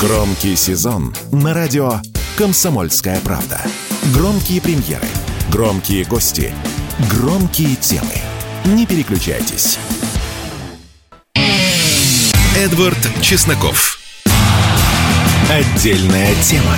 [0.00, 2.00] Громкий сезон на радио
[2.36, 3.58] «Комсомольская правда».
[4.12, 5.06] Громкие премьеры,
[5.50, 6.52] громкие гости,
[7.10, 8.12] громкие темы.
[8.66, 9.78] Не переключайтесь.
[12.58, 13.98] Эдвард Чесноков.
[15.50, 16.76] Отдельная тема.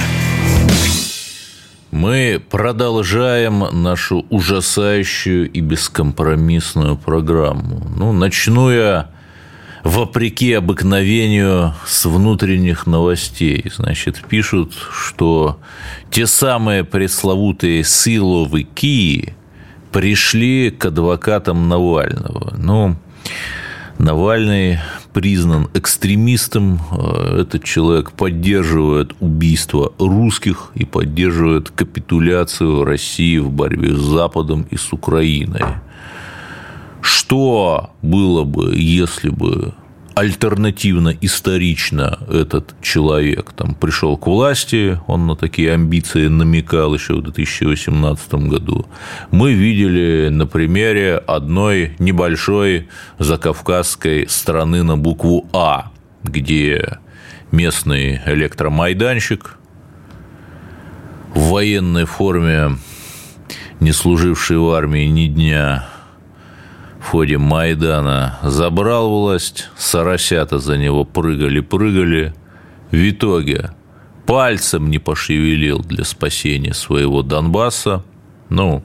[1.91, 7.85] Мы продолжаем нашу ужасающую и бескомпромиссную программу.
[7.97, 9.11] Ну, начну я
[9.85, 13.65] вопреки обыкновению с внутренних новостей.
[13.75, 15.59] Значит, пишут, что
[16.11, 19.35] те самые пресловутые силовики
[19.93, 22.55] пришли к адвокатам Навального.
[22.57, 22.97] Ну,
[23.99, 24.79] Навальный
[25.13, 26.81] признан экстремистом.
[27.37, 34.93] Этот человек поддерживает убийство русских и поддерживает капитуляцию России в борьбе с Западом и с
[34.93, 35.63] Украиной.
[37.01, 39.75] Что было бы, если бы
[40.19, 47.23] альтернативно, исторично этот человек там пришел к власти, он на такие амбиции намекал еще в
[47.23, 48.87] 2018 году.
[49.31, 52.89] Мы видели на примере одной небольшой
[53.21, 55.93] закавказской страны на букву А,
[56.25, 56.99] где
[57.53, 59.57] местный электромайданщик
[61.33, 62.77] в военной форме,
[63.79, 65.89] не служивший в армии ни дня,
[67.09, 72.35] в ходе Майдана забрал власть, соросята за него прыгали-прыгали,
[72.91, 73.71] в итоге
[74.27, 78.05] пальцем не пошевелил для спасения своего Донбасса,
[78.51, 78.83] ну,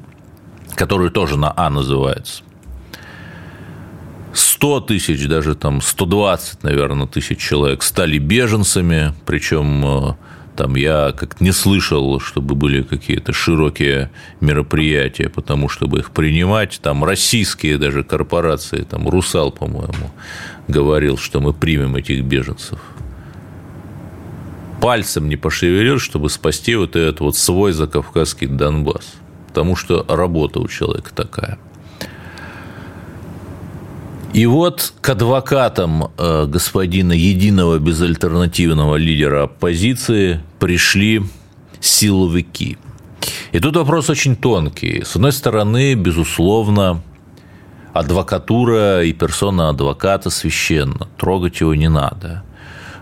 [0.76, 2.44] который тоже на А называется.
[4.32, 10.14] 100 тысяч, даже там 120, наверное, тысяч человек стали беженцами, причем э,
[10.56, 16.80] там я как-то не слышал, чтобы были какие-то широкие мероприятия, потому чтобы их принимать.
[16.82, 20.12] Там российские даже корпорации, там Русал, по-моему,
[20.68, 22.80] говорил, что мы примем этих беженцев.
[24.82, 29.14] Пальцем не пошевелил, чтобы спасти вот этот вот свой закавказский Донбасс.
[29.48, 31.58] Потому что работа у человека такая–
[34.34, 41.22] и вот к адвокатам э, господина единого безальтернативного лидера оппозиции пришли
[41.80, 42.78] силовики.
[43.52, 45.04] И тут вопрос очень тонкий.
[45.04, 47.04] С одной стороны, безусловно,
[47.94, 52.44] адвокатура и персона адвоката священна, трогать его не надо.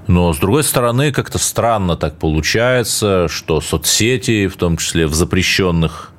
[0.07, 6.11] Но, с другой стороны, как-то странно так получается, что соцсети, в том числе в запрещенных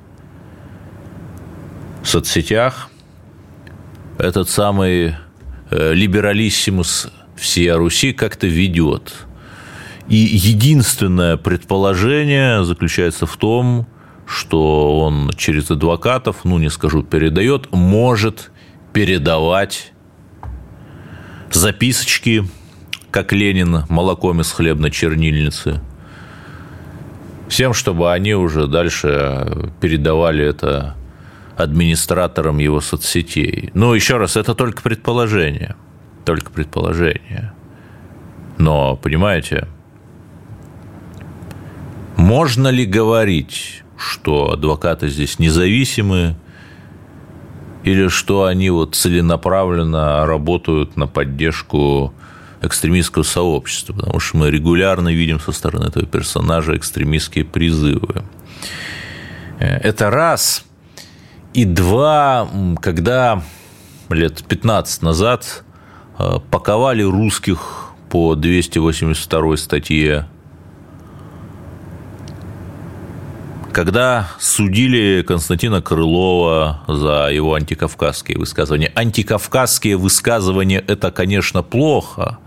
[2.03, 2.89] соцсетях,
[4.17, 5.15] этот самый
[5.69, 9.13] э, либералиссимус всей Руси как-то ведет.
[10.07, 13.87] И единственное предположение заключается в том,
[14.25, 18.51] что он через адвокатов, ну не скажу передает, может
[18.91, 19.93] передавать
[21.51, 22.45] записочки,
[23.11, 25.81] как Ленин молоком из хлебной чернильницы,
[27.47, 30.95] всем, чтобы они уже дальше передавали это
[31.57, 33.69] администратором его соцсетей.
[33.73, 35.75] Но еще раз, это только предположение.
[36.25, 37.53] Только предположение.
[38.57, 39.67] Но, понимаете,
[42.15, 46.35] можно ли говорить, что адвокаты здесь независимы,
[47.83, 52.13] или что они вот целенаправленно работают на поддержку
[52.61, 58.23] экстремистского сообщества, потому что мы регулярно видим со стороны этого персонажа экстремистские призывы.
[59.59, 60.65] Э, это раз–
[61.53, 62.49] и два,
[62.81, 63.41] когда
[64.09, 65.63] лет 15 назад
[66.17, 70.27] э, паковали русских по 282 статье,
[73.71, 78.91] когда судили Константина Крылова за его антикавказские высказывания.
[78.95, 82.37] Антикавказские высказывания– это, конечно, плохо,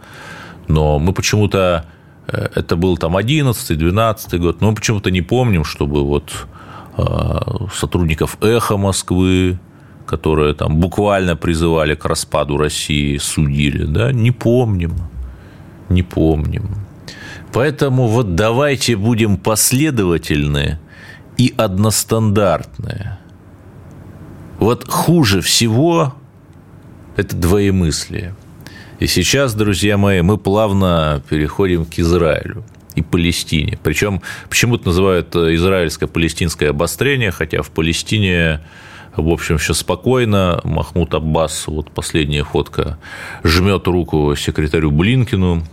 [0.68, 1.86] но мы почему-то
[2.28, 6.46] э, это был там 11-12 год, но мы почему-то не помним, чтобы вот
[7.72, 9.58] сотрудников «Эхо Москвы»,
[10.06, 14.94] которые там буквально призывали к распаду России, судили, да, не помним,
[15.88, 16.76] не помним.
[17.52, 20.78] Поэтому вот давайте будем последовательны
[21.36, 23.18] и одностандартные.
[24.58, 26.14] Вот хуже всего
[27.16, 28.34] это двоемыслие.
[29.00, 32.64] И сейчас, друзья мои, мы плавно переходим к Израилю
[32.96, 33.78] и Палестине.
[33.82, 38.60] Причем почему-то называют э, израильско-палестинское обострение, хотя в Палестине
[39.16, 40.60] в общем, все спокойно.
[40.64, 42.98] Махмуд Аббас, вот последняя фотка,
[43.44, 45.64] жмет руку секретарю Блинкину.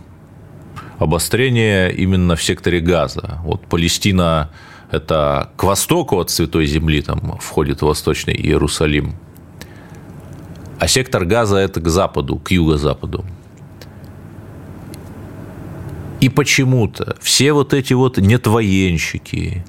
[0.98, 3.40] Обострение именно в секторе Газа.
[3.44, 4.50] Вот Палестина–
[4.90, 9.14] это к востоку от Святой Земли, там входит Восточный Иерусалим.
[10.78, 13.24] А сектор Газа– это к западу, к юго-западу.
[16.24, 19.62] И почему-то все вот эти вот нетвоенщики,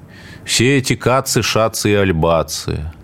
[0.46, 2.94] все эти кацы, шацы и альбацы,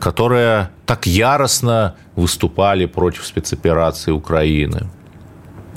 [0.00, 4.88] которые так яростно выступали против спецоперации Украины,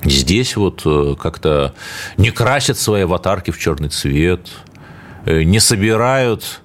[0.03, 1.75] здесь вот э, как-то
[2.17, 4.47] не красят свои аватарки в черный цвет,
[5.25, 6.61] э, не собирают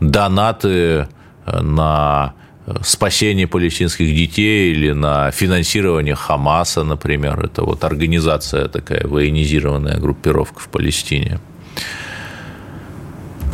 [0.00, 1.06] донаты
[1.46, 2.34] э, на
[2.82, 7.44] спасение палестинских детей или на финансирование Хамаса, например.
[7.44, 11.40] Это вот организация такая военизированная группировка в Палестине.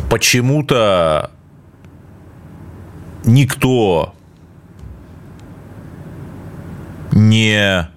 [0.09, 1.31] Почему-то
[3.25, 4.13] никто
[7.11, 7.89] не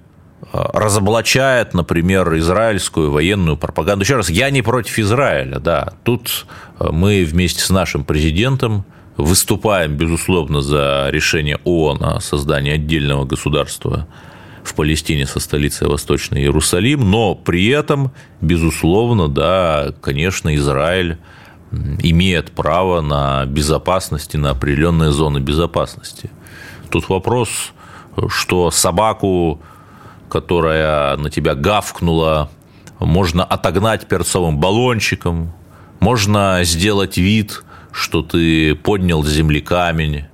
[0.52, 4.02] разоблачает, например, израильскую военную пропаганду.
[4.02, 5.92] Еще раз, я не против Израиля, да.
[6.02, 6.46] Тут
[6.80, 8.84] мы вместе с нашим президентом
[9.22, 14.06] выступаем, безусловно, за решение ООН о создании отдельного государства
[14.62, 21.18] в Палестине со столицей Восточный Иерусалим, но при этом, безусловно, да, конечно, Израиль
[22.02, 26.30] имеет право на безопасность и на определенные зоны безопасности.
[26.90, 27.72] Тут вопрос,
[28.28, 29.60] что собаку,
[30.28, 32.50] которая на тебя гавкнула,
[32.98, 35.52] можно отогнать перцовым баллончиком,
[36.00, 40.24] можно сделать вид, что ты поднял с земли камень,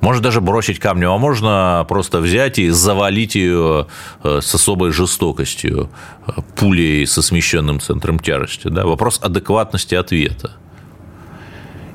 [0.00, 3.88] можно даже бросить камнем, а можно просто взять и завалить ее
[4.22, 5.90] э, с особой жестокостью,
[6.26, 8.68] э, пулей со смещенным центром тяжести.
[8.68, 8.86] Да?
[8.86, 10.52] Вопрос адекватности ответа.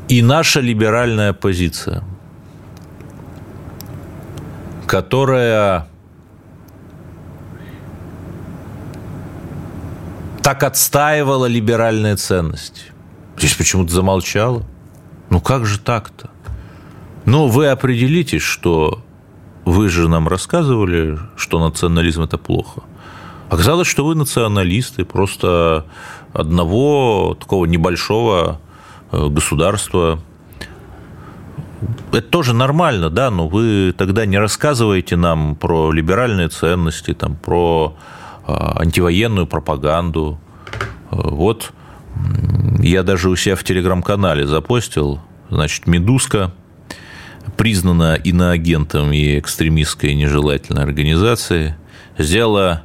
[0.09, 2.03] И наша либеральная позиция,
[4.87, 5.87] которая
[10.43, 12.81] так отстаивала либеральные ценности,
[13.37, 14.65] здесь почему-то замолчала.
[15.31, 16.29] Ну как же так-то?
[17.25, 19.01] Ну, вы определитесь, что
[19.63, 22.83] вы же нам рассказывали, что национализм– это плохо.
[23.49, 25.85] Оказалось, что вы националисты просто
[26.33, 28.59] одного такого небольшого
[29.11, 30.19] э, государства.
[32.11, 37.95] Это тоже нормально, да, но вы тогда не рассказываете нам про либеральные ценности, там, про
[38.45, 40.39] а, антивоенную пропаганду.
[41.09, 41.71] Э, вот
[42.81, 46.53] я даже у себя в телеграм-канале запостил, значит, «Медузка»,
[47.57, 51.73] признана иноагентом и экстремистской нежелательной организацией,
[52.17, 52.83] сделала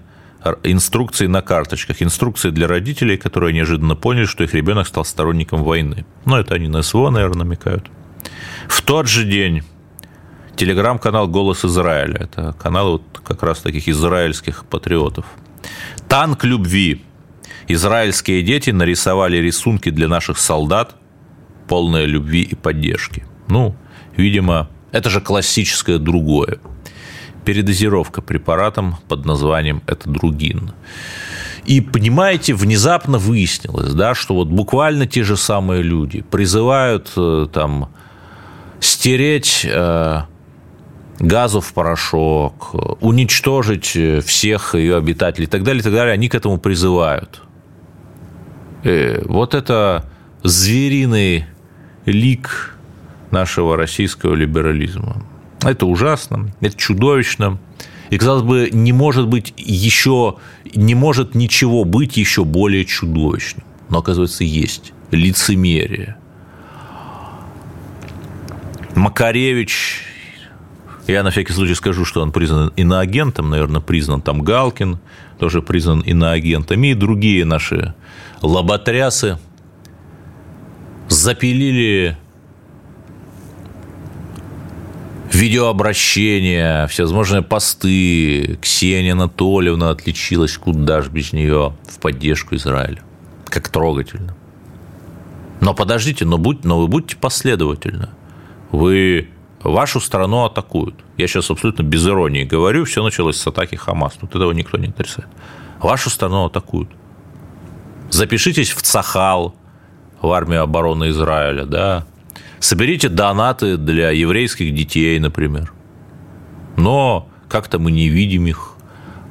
[0.62, 6.06] инструкции на карточках, инструкции для родителей, которые неожиданно поняли, что их ребенок стал сторонником войны.
[6.24, 7.86] Ну, это они на СВО, наверное, намекают.
[8.68, 9.62] В тот же день
[10.56, 15.26] телеграм-канал «Голос Израиля», это канал вот как раз таких израильских патриотов.
[16.08, 17.02] «Танк любви»,
[17.68, 20.96] израильские дети нарисовали рисунки для наших солдат,
[21.68, 23.24] полные любви и поддержки.
[23.48, 23.74] Ну,
[24.16, 26.58] видимо, это же классическое другое.
[27.44, 30.72] Передозировка препаратом под названием «Этодругин».
[31.64, 37.90] И, понимаете, внезапно выяснилось, да, что вот буквально те же самые люди призывают э, там
[38.78, 40.20] стереть э,
[41.18, 46.34] газу в порошок, уничтожить всех ее обитателей и так далее, и так далее, они к
[46.36, 47.42] этому призывают.
[48.86, 50.08] Э, вот это
[50.44, 51.46] звериный
[52.04, 52.76] лик
[53.32, 55.26] нашего российского либерализма.
[55.64, 57.58] Это ужасно, это чудовищно.
[58.10, 60.36] И, казалось бы, не может быть еще,
[60.72, 63.64] не может ничего быть еще более чудовищным.
[63.88, 66.16] Но, оказывается, есть лицемерие.
[68.94, 70.04] Макаревич,
[71.06, 74.98] я на всякий случай скажу, что он признан иноагентом, наверное, признан там Галкин,
[75.38, 77.94] тоже признан иноагентами, и другие наши
[78.42, 79.38] лоботрясы
[81.08, 82.16] запилили
[85.32, 88.58] видеообращения, всевозможные посты.
[88.60, 93.02] Ксения Анатольевна отличилась, куда ж без нее, в поддержку Израиля.
[93.44, 94.34] Как трогательно.
[95.60, 98.08] Но подождите, но, будь, но вы будьте последовательны.
[98.70, 99.28] Вы
[99.66, 100.94] вашу страну атакуют.
[101.16, 104.14] Я сейчас абсолютно без иронии говорю, все началось с атаки Хамас.
[104.14, 105.28] Тут этого никто не отрицает.
[105.80, 106.88] Вашу страну атакуют.
[108.10, 109.54] Запишитесь в Цахал,
[110.22, 112.06] в армию обороны Израиля, да.
[112.60, 115.72] Соберите донаты для еврейских детей, например.
[116.76, 118.74] Но как-то мы не видим их,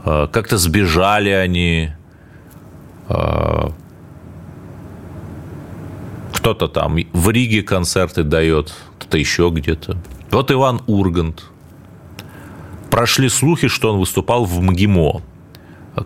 [0.04, 1.92] а, как-то сбежали они,
[3.08, 3.72] а,
[6.34, 9.98] кто-то там в Риге концерты дает, кто-то еще где-то.
[10.32, 11.46] Вот Иван Ургант.
[12.90, 15.22] Прошли слухи, что он выступал в МГИМО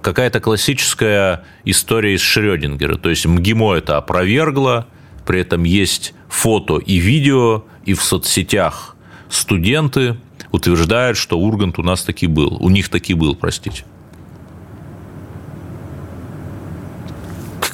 [0.02, 2.96] какая-то классическая история из Шрёдингера.
[2.96, 4.88] То есть МГИМО это опровергло,
[5.26, 8.96] при этом есть фото и видео, и в соцсетях
[9.30, 10.18] студенты
[10.52, 12.58] утверждают, что Ургант у нас таки был.
[12.60, 13.84] У них таки был, простите.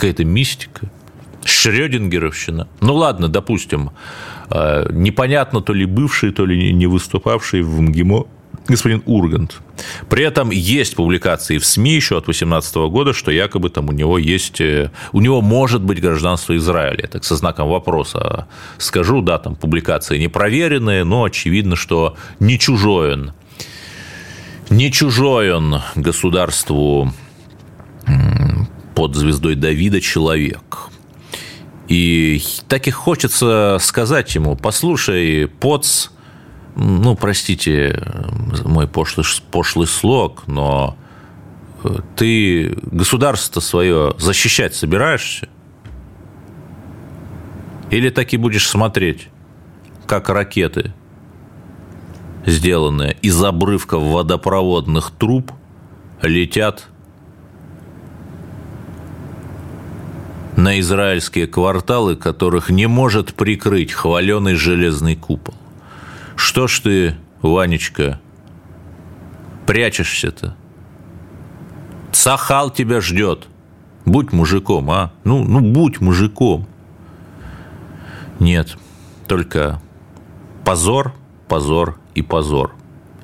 [0.06, 0.92] какая-то мистика.
[1.44, 2.68] Шрёдингеровщина.
[2.82, 3.92] Ну ладно, допустим,
[4.50, 8.26] непонятно, то ли бывший, то ли не выступавший в МГИМО
[8.68, 9.62] господин Ургант.
[10.10, 14.18] При этом есть публикации в СМИ еще от 2018 года, что якобы там у него
[14.18, 17.08] есть, э, у него может быть гражданство Израиля.
[17.08, 18.48] Так со знаком вопроса
[18.78, 23.34] скажу, да, там публикации не проверенные, но очевидно, что не чужой он.
[24.70, 27.14] Не чужой он государству
[28.96, 30.90] под звездой Давида человек.
[31.88, 36.08] И так и хочется сказать ему, послушай, поц,
[36.76, 38.04] ну, простите
[38.64, 40.98] мой пошлый, пошлый слог, но
[41.84, 45.48] э, ты государство свое защищать собираешься?
[47.92, 49.30] Или так и будешь смотреть,
[50.08, 50.92] как ракеты,
[52.48, 55.52] сделанные из обрывков водопроводных труб,
[56.22, 56.88] летят
[60.56, 65.56] на израильские кварталы, которых не может прикрыть хваленый железный купол?
[66.36, 68.20] Что ж ты, Ванечка,
[69.66, 70.56] прячешься-то?
[72.12, 73.48] Сахал тебя ждет.
[74.06, 75.12] Будь мужиком, а?
[75.24, 76.68] Ну, ну, будь мужиком.
[78.40, 78.78] Нет,
[79.28, 79.82] только
[80.64, 81.14] позор,
[81.48, 82.76] позор и позор.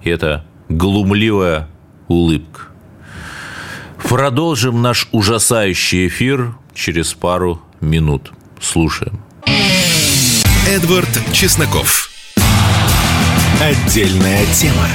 [0.02, 1.68] И это глумливая
[2.08, 2.62] улыбка.
[4.04, 8.32] Продолжим наш ужасающий эфир через пару минут.
[8.60, 9.22] Слушаем.
[10.68, 12.10] Эдвард Чесноков.
[13.60, 14.88] Отдельная тема.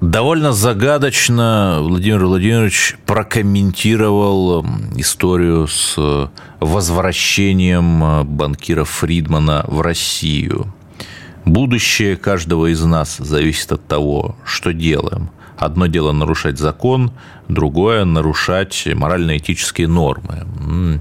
[0.00, 4.64] Довольно загадочно Владимир Владимирович прокомментировал
[4.96, 10.72] историю с возвращением банкира Фридмана в Россию.
[11.44, 15.30] Будущее каждого из нас зависит от того, что делаем.
[15.56, 17.12] Одно дело нарушать закон,
[17.48, 21.00] другое– нарушать морально-этические нормы.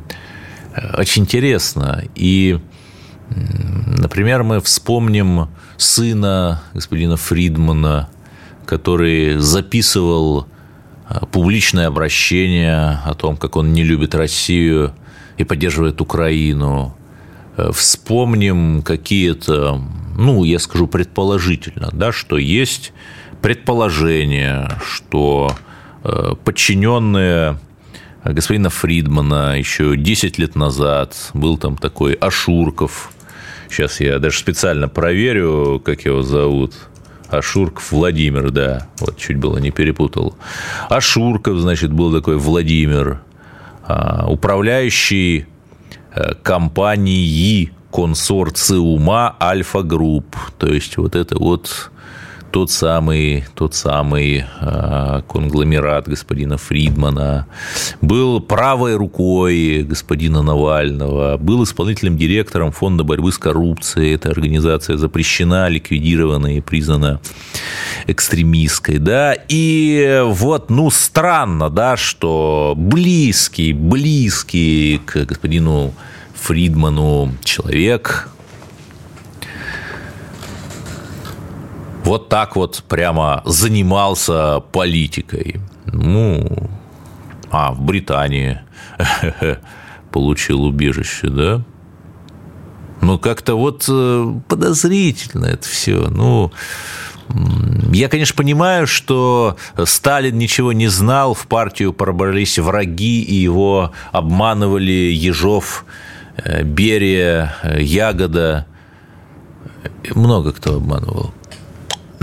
[0.98, 2.03] Очень интересно.
[2.15, 2.60] И
[3.29, 8.10] Например, мы вспомним сына господина Фридмана,
[8.65, 10.48] который записывал
[11.07, 14.93] а, публичное обращение о том, как он не любит Россию
[15.38, 16.95] и поддерживает Украину.
[17.57, 19.81] Э, вспомним какие-то,
[20.17, 22.93] ну, я скажу предположительно, да, что есть
[23.43, 25.55] предположение, что
[26.03, 27.59] э, подчиненные
[28.23, 33.13] господина Фридмана еще 10 лет назад был там такой Ашурков,
[33.73, 36.75] Сейчас я даже специально проверю, как его зовут.
[37.29, 38.88] Ашурков Владимир, да.
[39.00, 40.38] Вот чуть было не перепутал.
[40.89, 43.21] Ашурков, значит, был такой Владимир,
[43.88, 45.47] а, управляющий
[46.13, 50.35] э, компанией консорциума Альфа Групп.
[50.59, 51.89] То есть вот это вот
[52.53, 57.48] тот самый, тот самый э, конгломерат господина Фридмана,
[58.00, 64.13] был правой рукой господина Навального, был исполнительным директором Фонда борьбы с коррупцией.
[64.13, 67.19] Эта организация запрещена, ликвидирована и признана
[68.05, 69.00] экстремистской.
[69.00, 69.36] Да?
[69.48, 75.91] И вот, ну, странно, да, что близкий, близкий к господину
[76.36, 78.29] Фридману человек,
[82.03, 85.62] вот так вот прямо занимался политикой.
[85.86, 86.69] Ну,
[87.51, 88.62] а, в Британии
[90.12, 91.62] получил убежище, да?
[93.01, 96.07] Ну, как-то вот э, подозрительно это все.
[96.10, 96.51] Ну,
[97.91, 104.91] я, конечно, понимаю, что Сталин ничего не знал, в партию пробрались враги, и его обманывали
[104.91, 105.86] Ежов,
[106.38, 108.67] э, Берия, э, Ягода.
[110.15, 111.33] Много кто обманывал.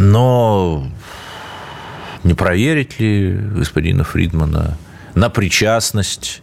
[0.01, 0.87] Но
[2.25, 4.79] не проверить ли господина Фридмана
[5.15, 6.41] на причастность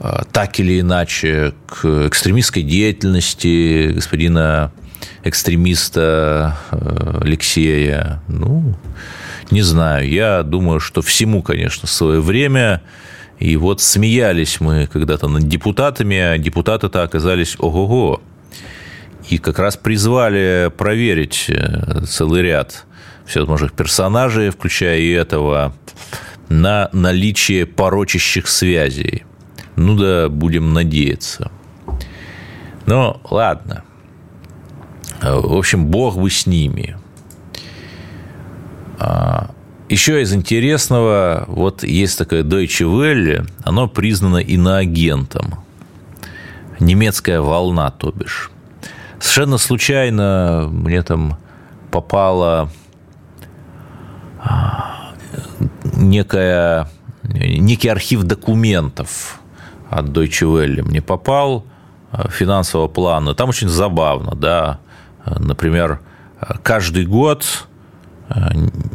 [0.00, 4.72] а, так или иначе к экстремистской деятельности господина
[5.22, 8.20] экстремиста а, Алексея.
[8.26, 8.74] Ну,
[9.52, 10.08] не знаю.
[10.08, 12.82] Я думаю, что всему, конечно, свое время.
[13.38, 18.20] И вот смеялись мы когда-то над депутатами, а депутаты-то оказались ого-го
[19.30, 22.84] и как раз призвали проверить э, целый ряд
[23.26, 25.72] всевозможных персонажей, включая и этого,
[26.48, 29.24] на наличие порочащих связей.
[29.76, 31.50] Ну да, будем надеяться.
[32.86, 33.84] Но ладно.
[35.22, 36.96] В общем, бог бы с ними.
[38.98, 39.50] А,
[39.88, 45.64] Еще из интересного, вот есть такое Deutsche Welle, оно признано иноагентом.
[46.80, 48.50] Немецкая волна, то бишь.
[49.20, 51.36] Совершенно случайно мне там
[51.90, 52.70] попала
[54.38, 55.12] а,
[55.94, 56.88] некая
[57.22, 59.40] некий архив документов
[59.88, 61.66] от Deutsche Welle мне попал
[62.30, 63.34] финансового плана.
[63.34, 64.80] Там очень забавно, да.
[65.24, 66.00] Например,
[66.62, 67.68] каждый год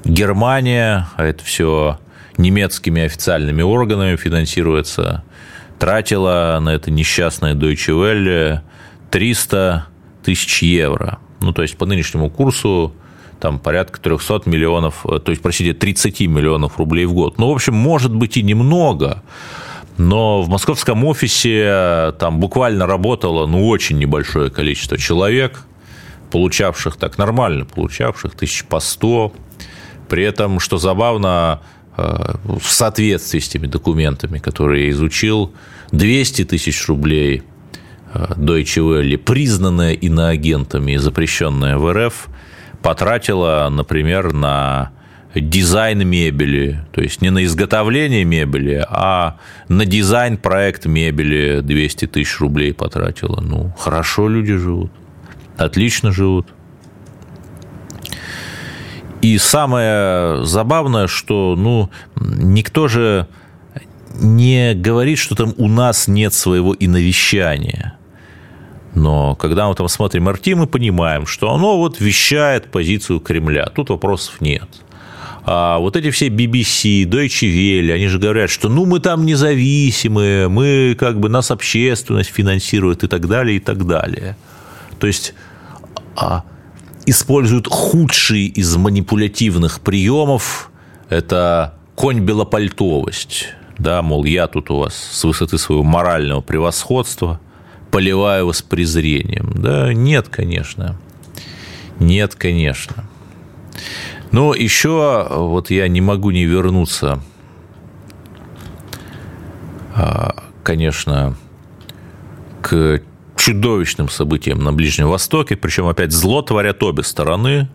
[0.03, 1.99] Германия, а это все
[2.37, 5.23] немецкими официальными органами финансируется,
[5.79, 8.61] тратила на это несчастное Deutsche Welle
[9.11, 9.85] 300
[10.25, 11.19] тысяч евро.
[11.39, 12.93] Ну, то есть по нынешнему курсу
[13.39, 17.37] там порядка 300 миллионов, э, то есть, простите, 30 миллионов рублей в год.
[17.37, 19.21] Ну, в общем, может быть и немного,
[19.97, 25.61] но в московском офисе э, там буквально работало, ну, очень небольшое количество человек,
[26.31, 29.33] получавших так нормально, получавших тысяч по 100.
[30.09, 31.61] При этом, что забавно,
[31.97, 35.53] э, в соответствии с теми документами, которые я изучил,
[35.91, 37.43] 200 тысяч рублей
[38.37, 42.27] Deutsche Welle, признанная иноагентами и запрещенная в РФ,
[42.81, 44.91] потратила, например, на
[45.35, 52.39] дизайн мебели, то есть не на изготовление мебели, а на дизайн проект мебели 200 тысяч
[52.39, 53.41] рублей потратила.
[53.41, 54.91] Ну, хорошо люди живут,
[55.57, 56.47] отлично живут.
[59.21, 63.27] И самое забавное, что ну, никто же
[64.13, 67.94] не говорит, что там у нас нет своего иновещания.
[68.95, 73.65] Но когда мы там смотрим RT, мы понимаем, что оно вот вещает позицию Кремля.
[73.75, 74.69] Тут вопросов нет.
[75.43, 80.47] А вот эти все BBC, Deutsche Welle, они же говорят, что ну мы там независимые,
[80.47, 84.37] мы как бы нас общественность финансирует и так далее, и так далее.
[84.97, 85.35] То есть
[86.15, 86.43] а,
[87.05, 90.71] используют худший из манипулятивных приемов,
[91.09, 93.49] это конь-белопальтовость.
[93.77, 97.41] Да, мол, я тут у вас с высоты своего морального превосходства–
[97.95, 99.53] поливаю с презрением.
[99.55, 100.99] Да нет, конечно.
[101.97, 103.05] Нет, конечно.
[104.33, 107.23] Но еще вот я не могу не вернуться,
[109.95, 111.37] а, конечно,
[112.61, 113.01] к
[113.37, 117.69] чудовищным событиям на Ближнем Востоке, причем опять зло творят обе стороны,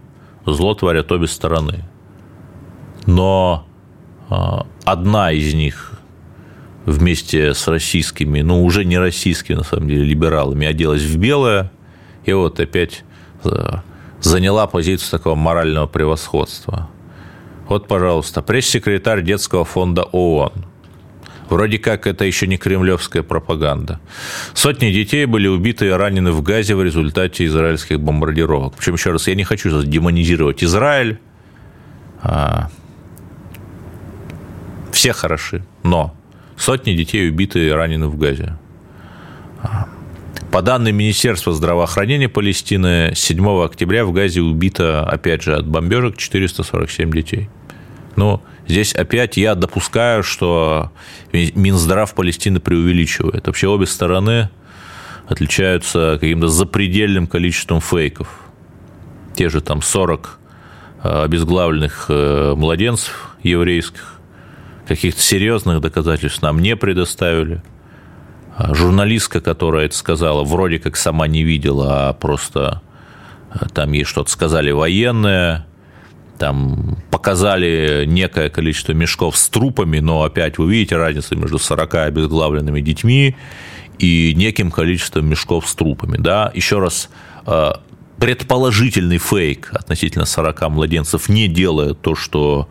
[0.45, 1.89] зло творят обе стороны.
[3.07, 3.67] Но
[4.29, 5.90] а, одна из них
[6.91, 11.71] вместе с российскими, ну, уже не российскими, на самом деле, либералами, оделась в белое,
[12.25, 13.05] и вот опять
[13.45, 13.77] э,
[14.21, 16.89] заняла позицию такого морального превосходства.
[17.69, 20.67] Вот, пожалуйста, пресс-секретарь детского фонда ООН.
[21.49, 24.01] Вроде как это еще не кремлевская пропаганда.
[24.55, 28.75] Сотни детей были убиты и ранены в Газе в результате израильских бомбардировок.
[28.75, 31.19] Причем, еще раз, я не хочу демонизировать Израиль.
[32.23, 32.71] А,
[34.93, 36.15] все хороши, но
[36.61, 38.59] Сотни детей убиты и ранены в Газе.
[40.51, 47.11] По данным Министерства здравоохранения Палестины, 7 октября в Газе убито, опять же, от бомбежек 447
[47.13, 47.49] детей.
[48.17, 50.93] Но здесь опять я допускаю, что
[51.33, 53.47] Минздрав Палестины преувеличивает.
[53.47, 54.51] Вообще обе стороны
[55.29, 58.29] отличаются каким-то запредельным количеством фейков.
[59.35, 60.39] Те же там 40
[61.05, 64.20] э, обезглавленных э, младенцев еврейских,
[64.91, 67.63] каких-то серьезных доказательств нам не предоставили.
[68.57, 72.83] А журналистка, которая это сказала, вроде как сама не видела, а просто
[73.55, 75.65] э, там ей что-то сказали военные,
[76.41, 82.81] там показали некое количество мешков с трупами, но опять вы видите разницу между 40 обезглавленными
[82.81, 83.37] детьми
[84.01, 86.17] и неким количеством мешков с трупами.
[86.17, 86.51] Да?
[86.53, 87.11] Еще раз,
[87.47, 87.71] э,
[88.19, 92.69] предположительный фейк относительно 40 младенцев не делает то, что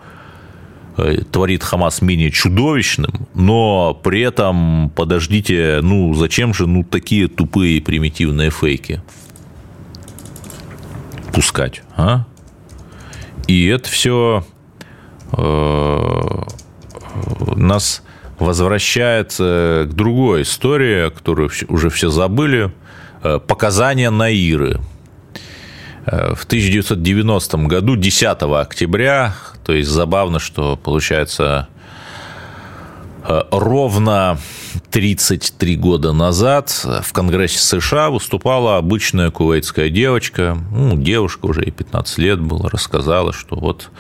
[1.32, 8.50] творит Хамас менее чудовищным, но при этом, подождите, ну зачем же ну такие тупые примитивные
[8.50, 9.02] фейки
[11.34, 12.26] пускать, а?
[13.48, 14.46] И это все
[15.32, 16.22] э,
[17.56, 18.04] нас
[18.38, 22.72] возвращает к другой истории, которую уже все забыли,
[23.24, 24.80] э, показания Наиры.
[26.12, 31.68] В 1990 году, 10 октября, то есть забавно, что получается
[33.24, 34.40] э, ровно
[34.90, 36.72] 33 года назад
[37.04, 43.32] в Конгрессе США выступала обычная кувейтская девочка, ну, девушка уже ей 15 лет было, рассказала,
[43.32, 43.92] что вот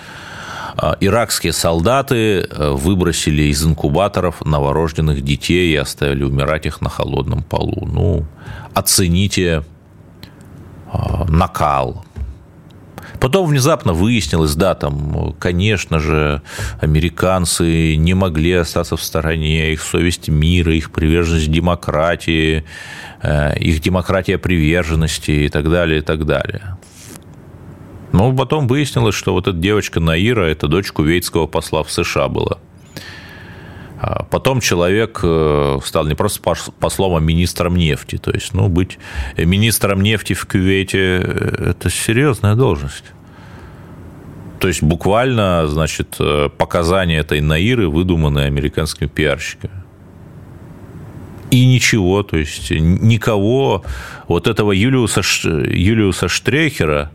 [0.81, 7.43] э, иракские солдаты э, выбросили из инкубаторов новорожденных детей и оставили умирать их на холодном
[7.43, 7.85] полу.
[7.85, 8.25] Ну,
[8.73, 9.63] оцените
[11.27, 12.05] накал,
[13.19, 16.41] Потом внезапно выяснилось, да, там, конечно же,
[16.79, 22.63] американцы не могли остаться в стороне, их совесть мира, их приверженность демократии,
[23.21, 26.77] э, их демократия приверженности и так далее, и так далее.
[28.11, 32.59] Но потом выяснилось, что вот эта девочка Наира– это дочь кувейтского посла в США была.
[34.29, 36.41] Потом человек э, стал не просто
[36.79, 38.17] послом, а министром нефти.
[38.17, 38.97] То есть, ну, быть
[39.37, 41.17] министром нефти в Кювете–
[41.69, 43.05] это серьезная должность.
[44.59, 46.17] То есть, буквально, значит,
[46.57, 49.73] показания этой Наиры выдуманные американскими пиарщиками.
[51.51, 53.83] И ничего, то есть никого,
[54.27, 57.11] вот этого Юлиуса, Юлиуса Штрехера,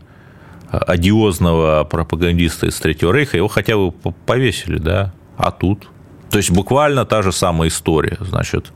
[0.69, 5.87] одиозного пропагандиста из Третьего Рейха, его хотя бы повесили, да, а тут.
[6.29, 8.71] То есть буквально та же самая история, значит,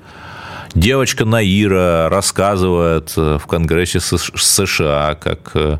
[0.73, 5.77] девочка Наира рассказывает в Конгрессе США, как э,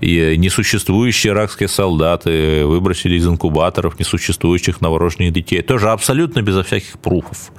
[0.00, 5.62] несуществующие иракские солдаты выбросили из инкубаторов несуществующих новорожденных детей.
[5.62, 7.52] Тоже абсолютно безо всяких пруфов.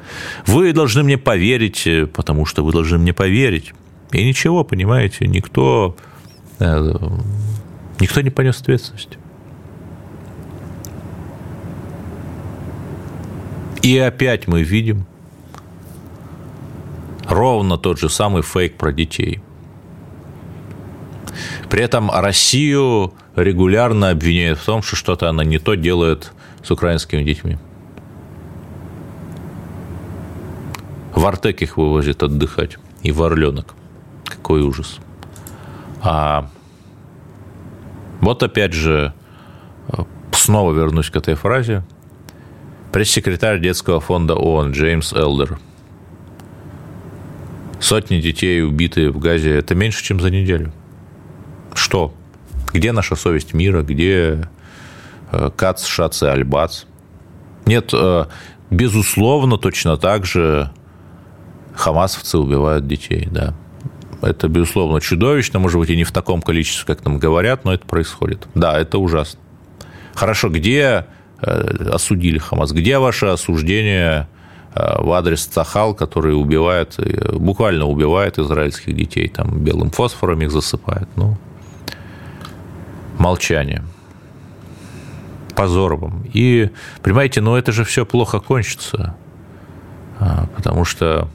[0.45, 3.73] Вы должны мне поверить, э, потому что вы должны мне поверить.
[4.11, 5.95] И ничего, понимаете, никто
[6.59, 6.93] э,
[7.99, 9.18] Никто не понес ответственность.
[13.81, 15.05] И опять мы видим
[17.25, 19.41] ровно тот же самый фейк про детей.
[21.69, 27.23] При этом Россию регулярно обвиняют в том, что что-то она не то делает с украинскими
[27.23, 27.57] детьми.
[31.13, 32.77] В Артек их вывозят отдыхать.
[33.01, 33.75] И в Орленок.
[34.25, 34.99] Какой ужас.
[36.01, 36.49] А
[38.19, 39.13] вот опять же,
[40.31, 41.83] снова вернусь к этой фразе.
[42.91, 45.59] Пресс-секретарь детского фонда ООН Джеймс Элдер.
[47.79, 50.73] Сотни детей, убитые в Газе, это меньше, чем за неделю.
[51.73, 52.13] Что?
[52.73, 53.83] Где наша совесть мира?
[53.83, 54.49] Где
[55.31, 56.83] э, Кац, Шац и Альбац?
[57.65, 58.25] Нет, э,
[58.69, 60.71] безусловно, точно так же
[61.75, 63.53] хамасовцы убивают детей, да.
[64.21, 67.85] Это, безусловно, чудовищно, может быть, и не в таком количестве, как нам говорят, но это
[67.85, 68.47] происходит.
[68.55, 69.39] Да, это ужасно.
[70.13, 71.05] Хорошо, где
[71.41, 72.71] осудили Хамас?
[72.71, 74.27] Где ваше осуждение
[74.75, 80.51] э, в адрес Цахал, который убивает, э, буквально убивает израильских детей, там белым фосфором их
[80.51, 81.07] засыпает?
[81.15, 81.37] Ну,
[83.17, 83.83] молчание.
[85.55, 86.23] Позор вам.
[86.33, 86.69] И,
[87.03, 89.15] понимаете, ну это же все плохо кончится,
[90.55, 91.27] потому что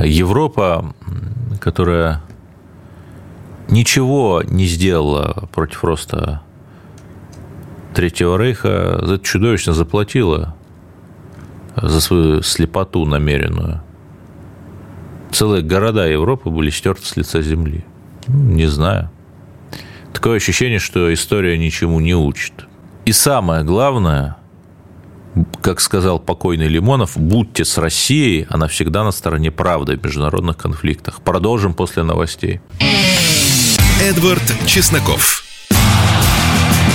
[0.00, 0.94] Европа,
[1.60, 2.22] которая
[3.68, 6.42] ничего не сделала против роста
[7.98, 10.54] Третьего Рейха, за чудовищно заплатила
[11.74, 13.82] за свою слепоту намеренную.
[15.32, 17.84] Целые города Европы были стерты с лица земли.
[18.28, 19.10] Ну, не знаю.
[20.12, 22.68] Такое ощущение, что история ничему не учит.
[23.04, 24.36] И самое главное–
[25.60, 31.20] как сказал покойный Лимонов, будьте с Россией, она всегда на стороне правды в международных конфликтах.
[31.20, 32.60] Продолжим после новостей.
[34.00, 35.47] Эдвард Чесноков.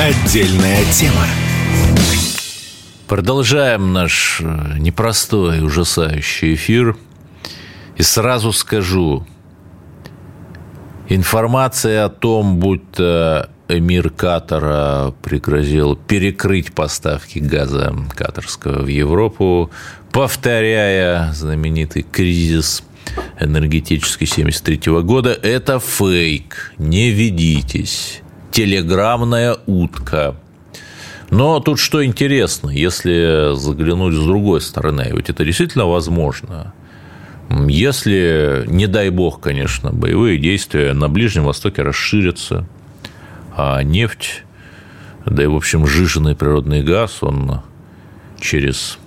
[0.04, 1.26] Отдельная тема.
[3.08, 6.98] Продолжаем наш э, непростой, ужасающий эфир.
[7.96, 9.26] И сразу скажу,
[11.08, 19.72] информация о том, будто эмир Катара пригрозил перекрыть поставки газа катарского в Европу,
[20.12, 22.84] повторяя знаменитый кризис
[23.39, 25.32] энергетический 73 года.
[25.32, 28.22] Это фейк, не ведитесь.
[28.54, 30.36] Телеграмная утка.
[31.30, 36.74] Но тут что интересно, если заглянуть с другой стороны, ведь это действительно возможно.
[37.50, 42.66] Если, не дай бог, конечно, боевые действия на Ближнем Востоке расширятся–
[43.56, 44.44] а нефть,
[45.26, 47.62] да и, в общем, сжиженный природный газ, он
[48.39, 48.98] через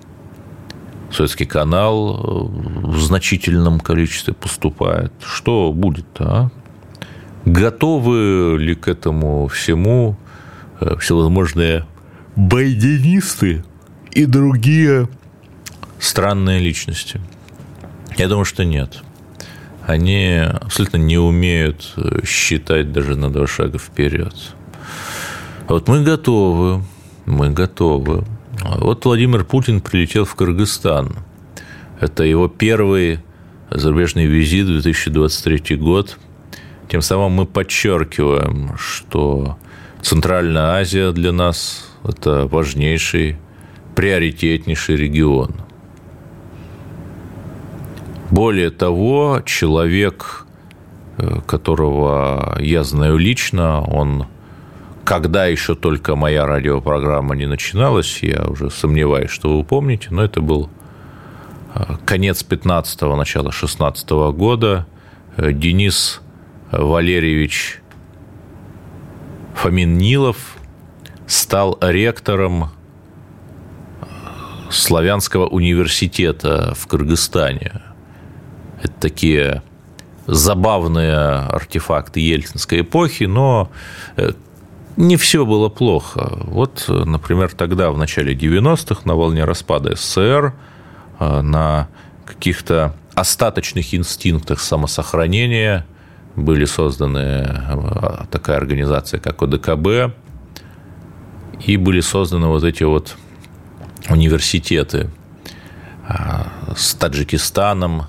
[1.11, 5.13] Советский канал в значительном количестве поступает.
[5.21, 6.51] Что будет а?
[7.47, 10.19] Готовы ли к этому всему
[10.81, 11.87] э, всевозможные
[12.37, 13.65] байденисты
[14.13, 15.09] и другие
[15.99, 17.21] странные личности?
[18.19, 19.03] Я думаю, что нет
[19.87, 24.35] они абсолютно не умеют э, считать даже на два шага вперед.
[25.69, 26.83] Вот мы готовы,
[27.25, 28.25] мы готовы.
[28.79, 31.17] Вот Владимир Путин прилетел в Кыргызстан.
[32.01, 33.21] Это его первый
[33.71, 36.19] зарубежный визит в 2023 год.
[36.89, 39.59] Тем самым мы подчеркиваем, что
[40.03, 43.39] Центральная Азия для нас– это важнейший,
[43.95, 45.57] приоритетнейший регион–
[48.31, 50.47] более того, человек,
[51.19, 54.27] э, которого я знаю лично, он
[55.05, 60.41] когда еще только моя радиопрограмма не начиналась, я уже сомневаюсь, что вы помните, но это
[60.41, 60.69] был
[61.75, 64.87] э, конец 15-го, начало 16 -го года.
[65.37, 66.21] Э, Денис
[66.71, 67.81] Валерьевич
[69.55, 70.57] Фомин Нилов
[71.27, 72.71] стал ректором
[74.71, 77.83] славянского университета в Кыргызстане.
[78.83, 79.63] Это такие
[80.27, 83.71] забавные артефакты ельцинской эпохи, но
[84.17, 84.33] э,
[84.97, 86.39] не все было плохо.
[86.43, 90.55] Вот, например, тогда, в начале 90-х, на волне распада СССР,
[91.21, 91.89] э, на
[92.25, 95.87] каких-то остаточных инстинктах самосохранения
[96.37, 100.15] были созданы э, такая организация, как ОДКБ,
[101.65, 103.17] и были созданы вот эти вот
[104.09, 105.11] университеты
[106.77, 108.05] с Таджикистаном,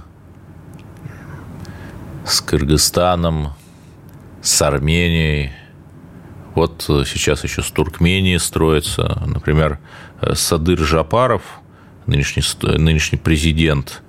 [2.26, 3.54] с Кыргызстаном,
[4.42, 5.54] с Арменией.
[6.54, 9.24] Вот сейчас еще с Туркменией строится.
[9.26, 9.80] Например,
[10.34, 11.42] Садыр Жапаров,
[12.06, 12.44] нынешний,
[12.78, 14.04] нынешний президент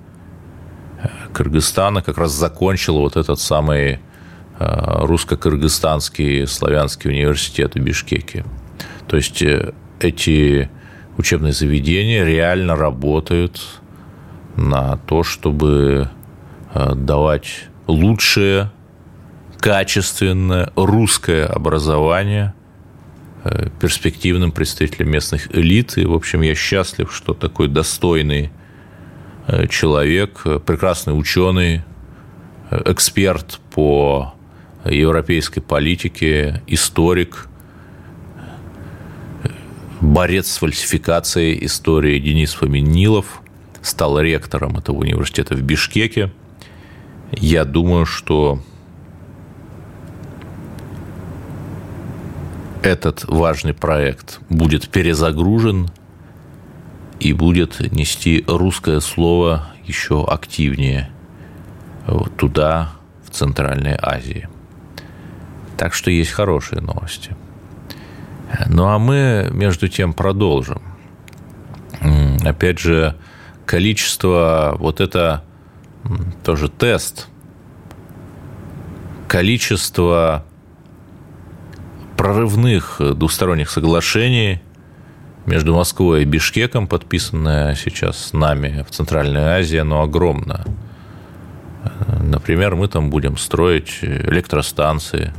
[1.33, 3.99] Кыргызстана, как раз закончил вот этот самый э,
[4.59, 8.45] русско-кыргызстанский славянский университет в Бишкеке.
[9.07, 10.71] То есть э, эти
[11.17, 13.61] учебные заведения реально работают
[14.57, 16.11] на то, чтобы
[16.75, 18.71] э, давать лучшее,
[19.59, 22.55] качественное русское образование
[23.45, 25.97] э, перспективным представителям местных элит.
[25.99, 28.51] И, в общем, я счастлив, что такой достойный
[29.47, 31.83] э, человек, прекрасный ученый,
[32.71, 34.35] э, эксперт по
[34.85, 37.49] европейской политике, историк,
[40.01, 43.43] борец с фальсификацией истории Денис Фоминилов
[43.83, 46.33] стал ректором этого университета в Бишкеке–
[47.33, 48.61] я думаю, что
[52.83, 55.91] этот важный проект будет перезагружен
[57.21, 61.11] и будет нести русское слово еще активнее
[62.39, 62.93] туда,
[63.25, 64.49] в Центральной Азии.
[65.79, 67.37] Так что есть хорошие новости.
[68.67, 70.83] Ну а мы, между тем, продолжим.
[72.45, 73.15] Опять же,
[73.65, 75.45] количество вот это
[76.43, 77.29] тоже тест.
[79.29, 80.45] Количество
[82.17, 84.61] прорывных двусторонних соглашений
[85.47, 90.65] между Москвой и Бишкеком, подписанное сейчас с нами в Центральной Азии, оно огромно.
[92.21, 95.33] Например, мы там будем строить электростанции.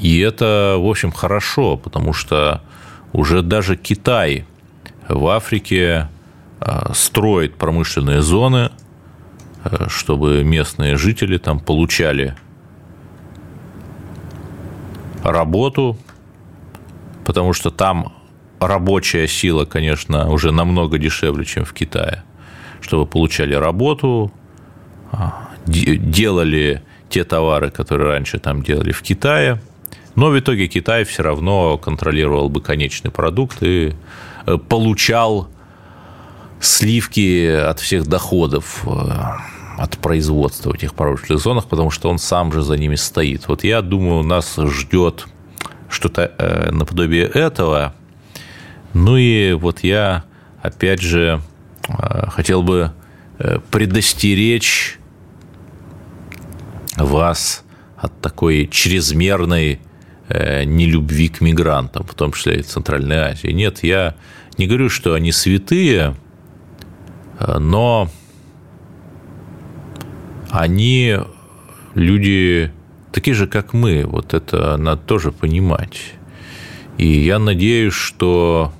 [0.00, 2.62] И это, в общем, хорошо, потому что
[3.12, 4.46] уже даже Китай
[5.08, 6.08] в Африке
[6.60, 8.70] а, строит промышленные зоны–
[9.64, 12.34] Э, чтобы местные жители там получали
[15.22, 15.96] работу,
[17.24, 18.12] потому что там
[18.58, 22.24] рабочая сила, конечно, уже намного дешевле, чем в Китае,
[22.80, 24.32] чтобы получали работу,
[25.12, 29.60] а, делали те товары, которые раньше там делали в Китае,
[30.14, 33.94] но в итоге Китай все равно контролировал бы конечный продукт и
[34.46, 35.48] э, получал
[36.60, 38.90] сливки от всех доходов э,
[39.78, 43.48] от производства в этих промышленных зонах, потому что он сам же за ними стоит.
[43.48, 45.26] Вот я думаю, нас ждет
[45.88, 47.94] что-то э, наподобие этого.
[48.92, 50.24] Ну и вот я,
[50.60, 51.40] опять же,
[52.28, 52.92] хотел бы
[53.70, 54.98] предостеречь
[56.96, 57.64] вас
[57.96, 59.80] от такой чрезмерной
[60.64, 63.48] нелюбви к мигрантам, в том числе и Центральной Азии.
[63.48, 64.14] Нет, я
[64.58, 66.14] не говорю, что они святые,
[67.38, 68.08] но
[70.50, 71.18] они
[71.94, 72.72] люди
[73.12, 74.04] такие же, как мы.
[74.06, 76.14] Вот это надо тоже понимать.
[76.98, 78.72] И я надеюсь, что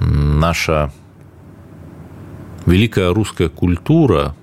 [0.00, 0.92] наша
[2.66, 4.34] великая русская культура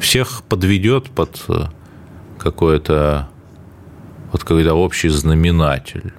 [0.00, 1.44] всех подведет под
[2.46, 3.28] какой-то
[4.30, 6.12] вот какой-то общий знаменатель.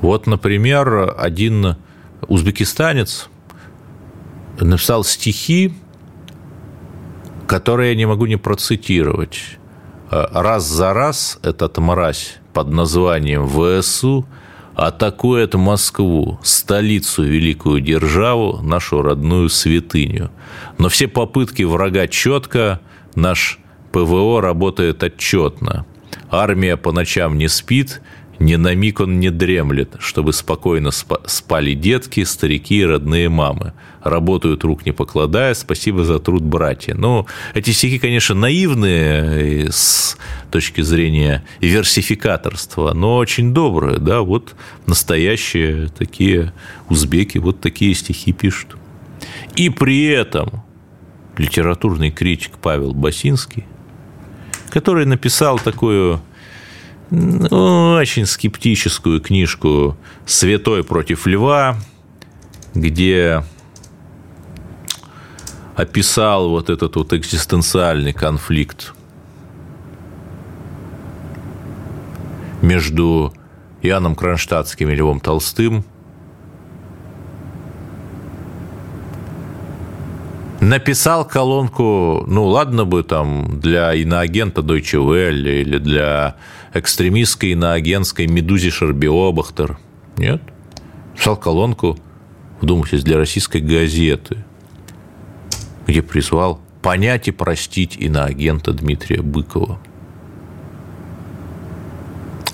[0.00, 1.76] Вот, например, один
[2.28, 3.28] узбекистанец
[4.60, 5.74] написал стихи,
[7.48, 9.58] которые я не могу не процитировать.
[10.10, 14.24] Раз за раз этот мразь под названием ВСУ
[14.76, 20.30] атакует Москву, столицу великую державу, нашу родную святыню.
[20.78, 22.80] Но все попытки врага четко,
[23.16, 23.58] наш
[23.96, 25.86] ПВО работает отчетно.
[26.30, 28.02] Армия по ночам не спит,
[28.38, 33.72] ни на миг он не дремлет, чтобы спокойно спали детки, старики и родные мамы.
[34.02, 36.94] Работают рук не покладая, спасибо за труд, братья.
[36.94, 40.18] Ну, эти стихи, конечно, наивные с
[40.50, 46.52] точки зрения версификаторства, но очень добрые, да, вот настоящие такие
[46.90, 48.76] узбеки вот такие стихи пишут.
[49.54, 50.62] И при этом
[51.38, 53.64] литературный критик Павел Басинский,
[54.70, 56.20] который написал такую
[57.10, 61.76] очень скептическую книжку «Святой против льва»,
[62.74, 63.44] где
[65.76, 68.94] описал вот этот вот экзистенциальный конфликт
[72.62, 73.32] между
[73.82, 75.84] Иоанном Кронштадтским и Львом Толстым.
[80.66, 86.34] Написал колонку, ну ладно бы там для иноагента Deutsche Welle или для
[86.74, 89.78] экстремистской иноагентской Медузи Шарбиобахтер.
[90.16, 90.42] Нет.
[91.16, 91.96] Писал колонку,
[92.60, 94.44] вдумайтесь, для российской газеты,
[95.86, 99.78] где призвал понять и простить иноагента Дмитрия Быкова–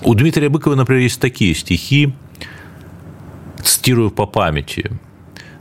[0.05, 2.13] у Дмитрия Быкова, например, есть такие стихи,
[3.63, 4.91] цитирую по памяти.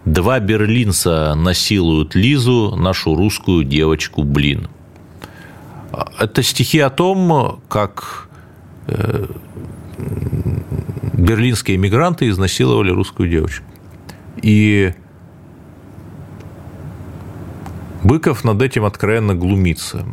[0.04, 4.68] «Два берлинца насилуют Лизу, нашу русскую девочку, блин».
[6.18, 8.28] Это стихи о том, как
[8.86, 9.26] э,
[11.12, 13.64] берлинские мигранты изнасиловали русскую девочку.
[14.42, 14.94] И
[18.02, 20.04] Быков над этим откровенно глумится.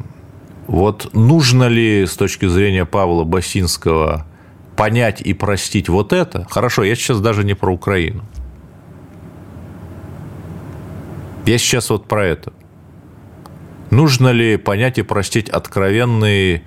[0.68, 4.28] Вот нужно ли с точки зрения Павла Басинского
[4.76, 6.46] понять и простить вот это?
[6.50, 8.24] Хорошо, я сейчас даже не про Украину.
[11.50, 12.54] Я сейчас вот про это.
[13.90, 16.62] Нужно ли понять и простить откровенный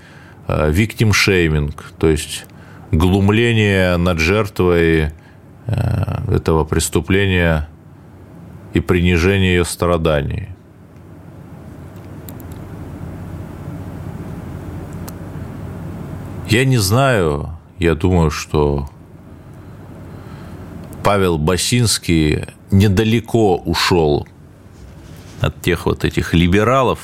[0.49, 2.47] виктим-шейминг, то есть
[2.91, 5.13] глумление над жертвой
[5.67, 7.69] э, этого преступления
[8.75, 10.49] и принижение ее страданий?
[16.49, 18.91] Я не знаю, я думаю, что
[21.05, 24.27] Павел Басинский недалеко ушел
[25.43, 27.01] от тех вот этих либералов,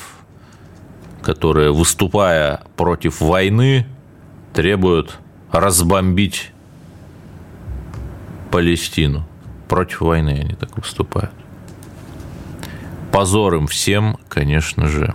[1.23, 3.87] которые, выступая против войны,
[4.55, 5.19] требуют
[5.51, 6.53] разбомбить
[8.53, 9.27] Палестину.
[9.69, 11.33] Против войны они так выступают.
[13.11, 15.15] Позор им всем, конечно же.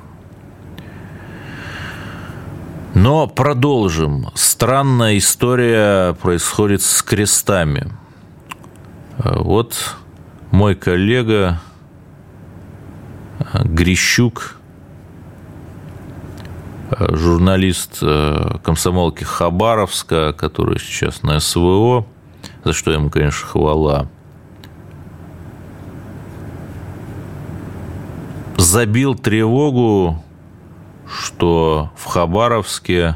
[2.93, 4.27] Но продолжим.
[4.36, 7.91] Странная история происходит с крестами.
[9.17, 9.95] Вот
[10.51, 11.62] мой коллега
[13.63, 14.56] Грищук,
[17.00, 22.06] журналист э, комсомолки Хабаровска, который сейчас на СВО,
[22.63, 24.08] за что ему, конечно, хвала,
[28.58, 30.24] забил тревогу
[31.13, 33.15] что в Хабаровске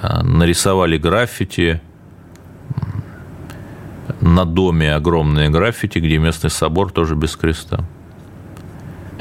[0.00, 1.80] э, нарисовали граффити
[4.20, 7.84] на доме огромные граффити, где местный собор тоже без креста.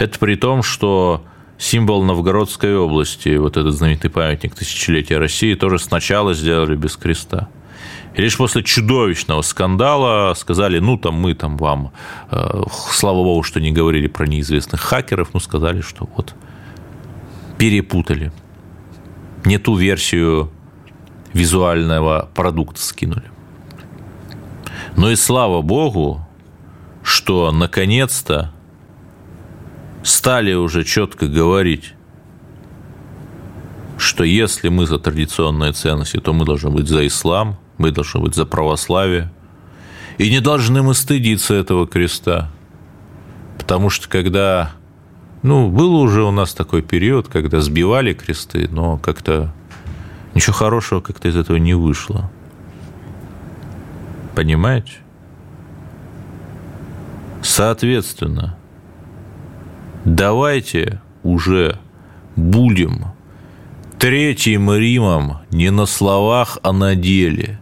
[0.01, 1.23] Это при том, что
[1.59, 7.49] символ Новгородской области, вот этот знаменитый памятник тысячелетия России, тоже сначала сделали без креста.
[8.15, 11.91] И лишь после чудовищного скандала сказали, ну, там мы там вам,
[12.31, 16.33] э, слава богу, что не говорили про неизвестных хакеров, ну, сказали, что вот
[17.59, 18.31] перепутали.
[19.45, 20.49] Не ту версию
[21.31, 23.29] визуального продукта скинули.
[24.97, 26.27] Но и слава богу,
[27.03, 28.51] что наконец-то
[30.03, 31.93] стали уже четко говорить,
[33.97, 38.35] что если мы за традиционные ценности, то мы должны быть за ислам, мы должны быть
[38.35, 39.31] за православие.
[40.17, 42.51] И не должны мы стыдиться этого креста.
[43.57, 44.73] Потому что когда
[45.43, 49.53] ну, был уже у нас такой период, когда сбивали кресты, но как-то
[50.35, 52.31] ничего хорошего как-то из этого не вышло.
[54.35, 54.93] Понимаете?
[57.41, 58.55] Соответственно,
[60.05, 61.79] давайте уже
[62.35, 63.05] будем
[63.99, 67.59] Третьим Римом не на словах, а на деле.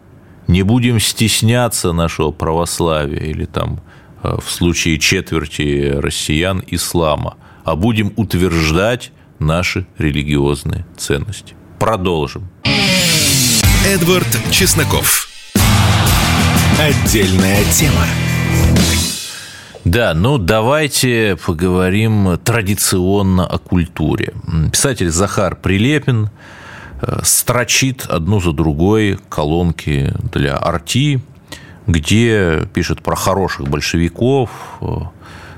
[0.47, 3.81] Не будем стесняться нашего православия или там
[4.23, 7.35] э, в случае четверти россиян ислама–
[7.69, 11.53] а будем утверждать наши религиозные ценности.
[11.77, 12.49] Продолжим.
[13.85, 15.29] Эдвард Чесноков.
[16.79, 18.05] Отдельная тема.
[19.85, 24.33] Да, ну давайте поговорим традиционно о культуре.
[24.71, 26.29] Писатель Захар Прилепин
[27.01, 31.21] э, строчит одну за другой колонки для Арти,
[31.87, 34.49] где пишет про хороших большевиков,
[34.81, 34.85] э,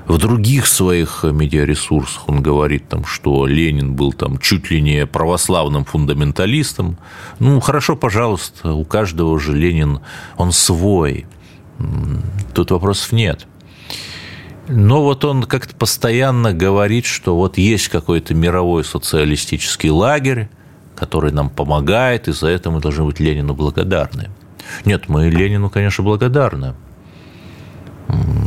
[0.06, 5.84] в других своих медиаресурсах он говорит, там, что Ленин был там, чуть ли не православным
[5.84, 6.96] фундаменталистом.
[7.38, 10.00] Ну, хорошо, пожалуйста, у каждого же Ленин,
[10.36, 11.26] он свой.
[12.54, 13.46] Тут вопросов нет.
[14.74, 20.48] Но вот он как-то постоянно говорит, что вот есть какой-то мировой социалистический лагерь,
[20.96, 24.30] который нам помогает, и за это мы должны быть Ленину благодарны.
[24.86, 26.74] Нет, мы Ленину, конечно, благодарны.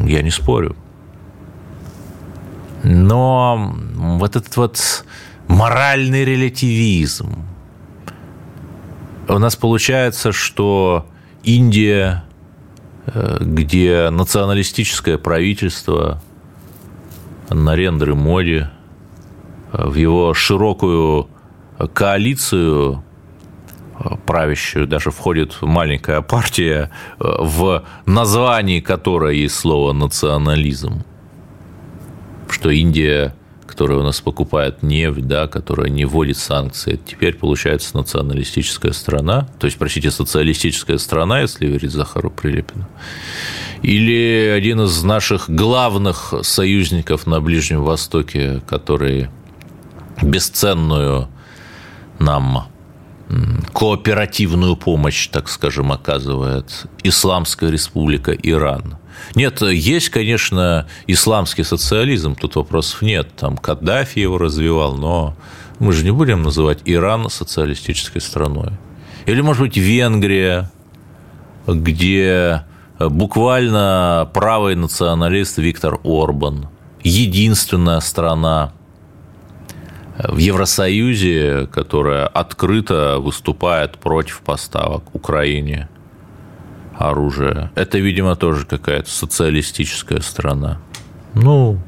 [0.05, 0.75] Я не спорю.
[2.83, 5.05] Но вот этот вот
[5.47, 7.45] моральный релятивизм.
[9.27, 11.07] У нас получается, что
[11.43, 12.23] Индия,
[13.39, 16.21] где националистическое правительство,
[17.49, 18.65] Нарендры Моди,
[19.71, 21.29] э, в его широкую
[21.93, 23.03] коалицию
[23.99, 26.89] э, правящую, даже входит маленькая партия,
[27.19, 31.03] в названии которой есть слово «национализм»
[32.49, 33.35] что Индия,
[33.75, 39.65] которая у нас покупает нефть, да, которая не вводит санкции, теперь получается националистическая страна, то
[39.65, 42.87] есть, простите, социалистическая страна, если верить Захару Прилепину,
[43.81, 49.27] или один из наших главных союзников на Ближнем Востоке, который
[50.21, 51.27] бесценную
[52.17, 52.69] нам
[53.73, 58.97] кооперативную помощь, так скажем, оказывает Исламская республика Иран–
[59.35, 63.29] нет, есть, конечно, исламский социализм, тут вопросов нет.
[63.35, 65.35] Там Каддафи его развивал, но
[65.79, 68.71] мы же не будем называть Иран социалистической страной.
[69.25, 70.71] Или, может быть, Венгрия,
[71.67, 72.63] где
[72.99, 76.69] буквально правый националист Виктор Орбан,
[77.03, 78.73] единственная страна
[80.17, 85.89] в Евросоюзе, которая открыто выступает против поставок Украине
[86.97, 87.71] оружия.
[87.75, 90.79] Это, видимо, тоже какая-то социалистическая страна.
[91.33, 91.79] Ну,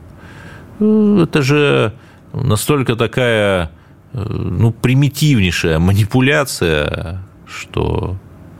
[0.79, 1.93] это же
[2.33, 3.71] настолько такая
[4.13, 8.17] ну, примитивнейшая манипуляция, что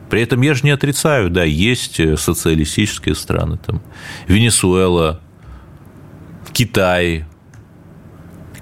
[0.08, 3.82] при этом я же не отрицаю, да, есть социалистические страны, там,
[4.26, 5.20] Венесуэла,
[6.52, 7.26] Китай,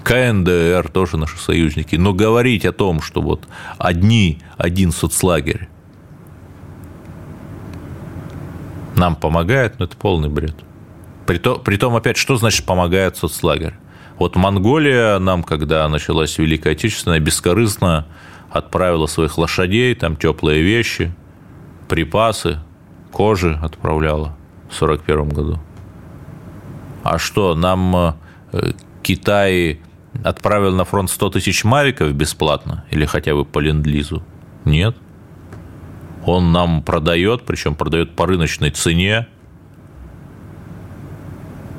[0.07, 3.45] КНДР, тоже наши союзники, но говорить о том, что вот
[3.77, 5.67] одни, один соцлагерь
[8.95, 10.55] нам помогает, но это полный бред.
[11.25, 13.73] Притом, притом, опять, что значит помогает соцлагерь?
[14.17, 18.07] Вот Монголия нам, когда началась Великая Отечественная, бескорыстно
[18.49, 21.13] отправила своих лошадей, там теплые вещи,
[21.89, 22.59] припасы,
[23.11, 24.37] кожи отправляла
[24.69, 25.59] в 1941 году.
[27.03, 28.15] А что, нам
[28.53, 28.71] э,
[29.03, 29.81] Китай
[30.23, 34.23] отправил на фронт 100 тысяч мавиков бесплатно или хотя бы по ленд-лизу?
[34.65, 34.95] Нет
[36.27, 39.27] он нам продает, причем продает по рыночной цене.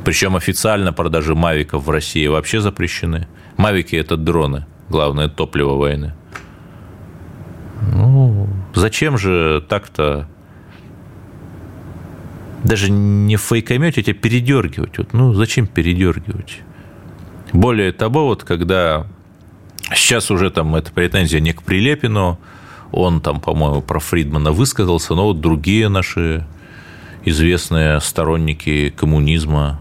[0.05, 3.29] Причем официально продажи мавиков в России вообще запрещены.
[3.59, 6.15] Мавики– это дроны, главное топливо войны.
[7.93, 10.27] Ну, зачем же так-то
[12.65, 14.99] даже не в фейкометить, а передергивать.
[14.99, 16.61] Вот, ну, зачем передергивать?
[17.53, 19.07] Более того, вот когда
[19.95, 22.39] сейчас уже там эта претензия не к Прилепину,
[22.93, 26.47] он там, по-моему, про Фридмана высказался, но вот другие наши
[27.25, 29.81] известные сторонники коммунизма,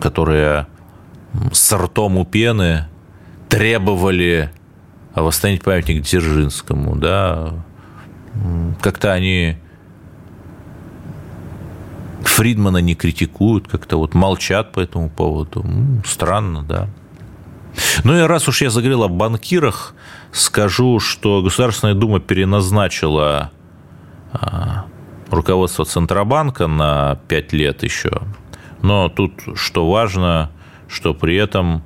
[0.00, 0.66] которые
[1.52, 2.86] с ртом у пены
[3.48, 4.50] требовали
[5.14, 7.54] восстановить памятник Дзержинскому, да,
[8.80, 9.58] как-то они
[12.26, 15.64] Фридмана не критикуют, как-то вот молчат по этому поводу.
[16.04, 16.88] Странно, да.
[18.04, 19.94] Ну и раз уж я заговорил о банкирах,
[20.32, 23.50] скажу, что Государственная Дума переназначила
[24.32, 24.86] а,
[25.30, 28.22] руководство Центробанка на 5 лет еще.
[28.82, 30.50] Но тут, что важно,
[30.88, 31.82] что при этом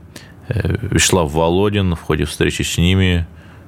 [0.49, 3.27] э, Вячеслав Володин в ходе встречи с ними,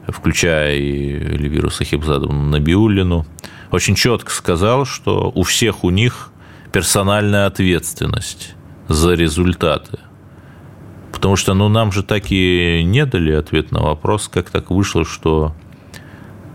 [0.09, 3.27] включая и Эльвиру Сахибзадовну Набиуллину,
[3.71, 6.33] очень четко сказал, что у всех у них
[6.73, 8.55] персональная ответственность
[8.89, 9.99] за результаты–
[11.21, 15.05] Потому что ну, нам же так и не дали ответ на вопрос, как так вышло,
[15.05, 15.55] что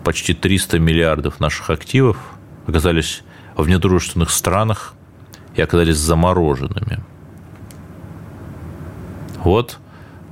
[0.04, 2.18] почти 300 миллиардов наших активов
[2.66, 3.22] оказались
[3.56, 4.96] в недружественных странах
[5.56, 7.04] и оказались замороженными.
[9.44, 9.78] Вот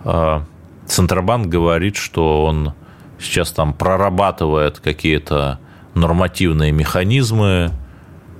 [0.03, 0.45] а,
[0.88, 2.73] Центробанк говорит, что он
[3.19, 5.59] сейчас там прорабатывает какие-то
[5.93, 7.69] нормативные механизмы,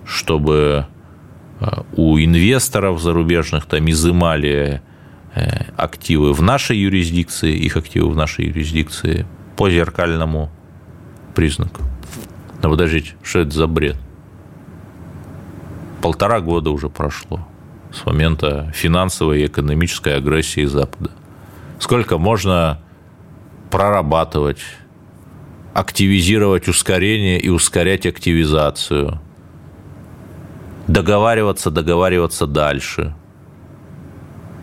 [0.06, 0.88] чтобы
[1.96, 4.82] у инвесторов зарубежных там изымали
[5.36, 10.52] Э, активы в нашей юрисдикции, их активы в нашей юрисдикции по зеркальному
[11.34, 11.82] признаку.
[12.62, 13.98] Но подождите, что это за бред?
[16.02, 17.48] Полтора года уже прошло
[17.92, 21.10] с момента финансовой и экономической агрессии Запада.
[21.80, 22.80] Сколько можно
[23.72, 24.62] прорабатывать,
[25.74, 29.20] активизировать ускорение и ускорять активизацию,
[30.88, 33.16] договариваться, договариваться дальше–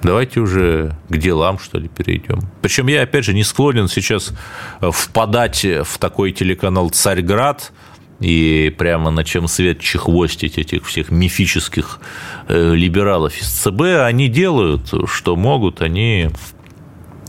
[0.03, 2.41] Давайте уже к делам, что ли, перейдем.
[2.63, 4.33] Причем я, опять же, не склонен сейчас
[4.81, 7.73] впадать в такой телеканал «Царьград»,
[8.19, 12.01] и прямо на чем свет чехвостить этих всех мифических
[12.49, 16.29] э, либералов из ЦБ, они делают, что могут, они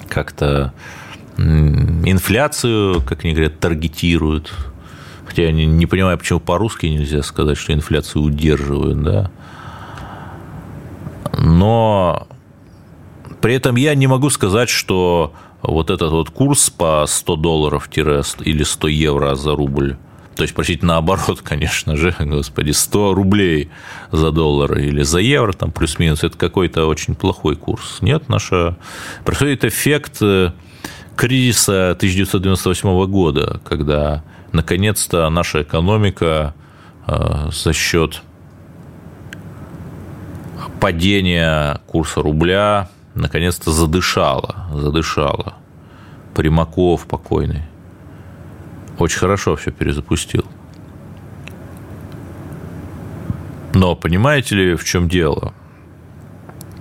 [0.09, 0.73] как-то
[1.37, 4.53] инфляцию, как они говорят, таргетируют.
[5.31, 9.31] Хотя я не, понимаю, почему по-русски нельзя сказать, что инфляцию удерживают, да.
[11.37, 12.27] Но
[13.41, 18.63] при этом я не могу сказать, что вот этот вот курс по 100 долларов или
[18.63, 19.95] 100 евро за рубль
[20.35, 23.69] то есть, простите, наоборот, конечно же, господи, 100 рублей
[24.11, 27.99] за доллар или за евро, там плюс-минус, это какой-то очень плохой курс.
[28.01, 28.77] Нет, наша...
[29.23, 30.51] Происходит эффект э,
[31.15, 36.53] кризиса 1998 года, когда, наконец-то, наша экономика
[37.07, 38.21] э, за счет
[40.79, 45.55] падения курса рубля наконец-то задышала, задышала.
[46.33, 47.63] Примаков покойный
[49.01, 50.45] очень хорошо все перезапустил.
[53.73, 55.53] Но понимаете ли, в чем дело?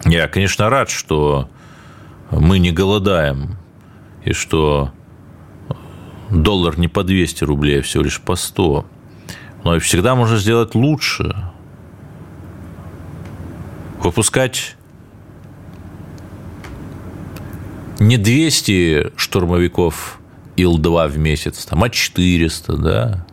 [0.04, 1.48] Я, конечно, рад, что
[2.30, 3.56] мы не голодаем,
[4.24, 4.90] и что
[6.30, 8.86] доллар не по 200 рублей, а всего лишь по 100.
[9.64, 11.34] Но всегда можно сделать лучше.
[13.98, 14.76] Выпускать
[17.98, 20.20] не 200 штурмовиков
[20.56, 23.26] Ил-2 в месяц, там, а 400, да.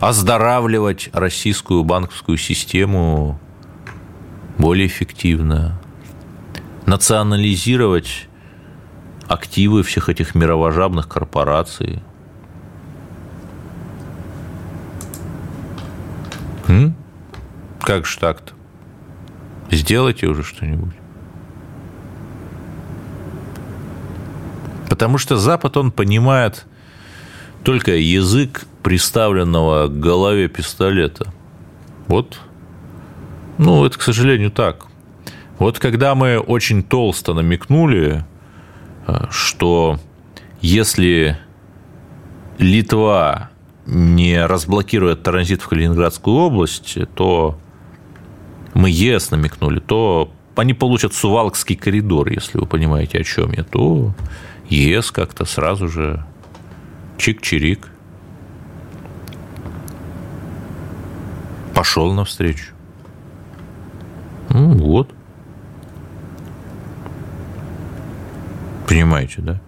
[0.00, 3.38] Оздоравливать российскую банковскую систему
[4.58, 5.80] более эффективно.
[6.86, 8.28] Национализировать
[9.32, 12.02] активы всех этих мировожабных корпораций.
[16.68, 16.94] М?
[17.80, 18.52] Как же так-то?
[19.70, 20.94] Сделайте уже что-нибудь.
[24.88, 26.66] Потому что Запад, он понимает
[27.64, 31.32] только язык приставленного к голове пистолета.
[32.08, 32.40] Вот.
[33.58, 34.86] Ну, это, к сожалению, так.
[35.58, 38.24] Вот когда мы очень толсто намекнули,
[39.30, 39.98] что
[40.60, 41.38] если
[42.58, 43.50] Литва
[43.86, 47.58] не разблокирует транзит в Калининградскую область, то
[48.74, 54.14] мы ЕС намекнули, то они получат Сувалкский коридор, если вы понимаете, о чем я, то
[54.68, 56.24] ЕС как-то сразу же
[57.18, 57.86] чик-чирик
[61.74, 62.72] пошел навстречу.
[64.50, 65.10] Ну, вот.
[68.86, 69.60] Понимаете, да?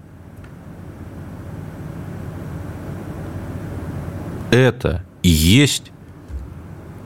[4.51, 5.91] Это и есть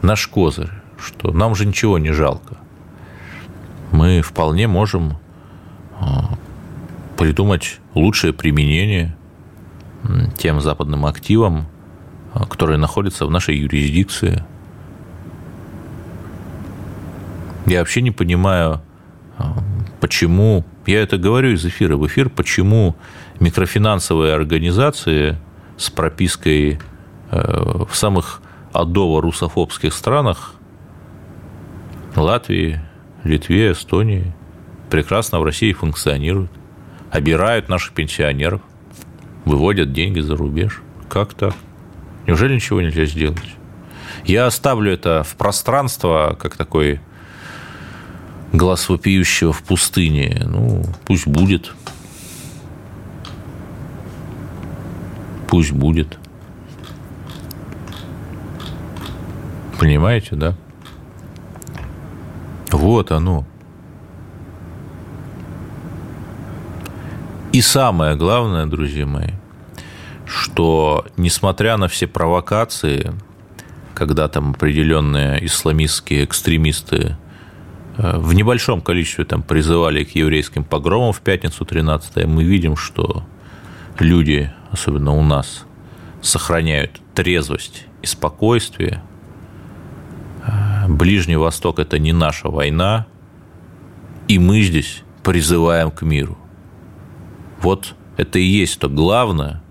[0.03, 2.59] наш козырь, что нам же ничего не жалко.
[3.91, 5.19] Мы вполне можем
[5.99, 6.35] а,
[7.17, 9.17] придумать лучшее применение
[10.37, 11.67] тем западным активам,
[12.35, 14.45] а, которые находятся в нашей юрисдикции.
[17.67, 18.83] Я вообще не понимаю,
[20.01, 22.96] почему, я это говорю из эфира в эфир, почему
[23.40, 25.38] микрофинансовые организации
[25.76, 26.80] с пропиской
[27.30, 28.42] э, в самых
[28.72, 30.55] адово-русофобских странах
[32.16, 32.80] Латвии,
[33.24, 34.34] Литве, Эстонии
[34.90, 36.51] прекрасно в России функционируют
[37.11, 38.61] обирают наших пенсионеров,
[39.44, 40.82] выводят деньги за рубеж.
[41.09, 41.55] Как так?
[42.26, 43.57] Неужели ничего нельзя сделать?
[44.24, 47.01] Я оставлю это в пространство, как такой
[48.53, 50.42] глаз вопиющего в пустыне.
[50.44, 51.74] Ну, пусть будет.
[55.46, 56.18] Пусть будет.
[59.78, 60.55] Понимаете, да?
[62.70, 63.46] Вот оно.
[67.53, 69.30] И самое главное, друзья мои,
[70.26, 73.12] что несмотря на все провокации,
[73.94, 77.16] когда там определенные исламистские экстремисты
[77.99, 83.24] в небольшом количестве там призывали к еврейским погромам в пятницу 13 мы видим, что
[83.99, 85.66] люди, особенно у нас,
[86.22, 89.03] сохраняют трезвость и спокойствие.
[90.46, 93.07] Э, Ближний Восток– это не наша война,
[94.28, 96.38] и мы здесь призываем к миру–
[97.61, 99.62] вот это и есть то главное,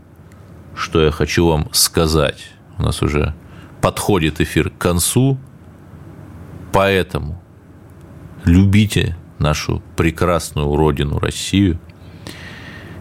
[0.76, 2.50] что я хочу вам сказать.
[2.78, 3.34] У нас уже
[3.82, 5.38] подходит эфир к концу,
[6.74, 7.42] поэтому
[8.46, 11.80] любите нашу прекрасную родину Россию,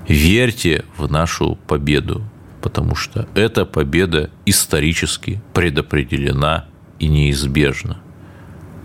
[0.09, 2.23] верьте в нашу победу,
[2.63, 6.67] потому что эта победа исторически предопределена
[6.99, 7.99] и неизбежна.